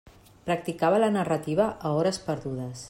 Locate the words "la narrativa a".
1.03-1.95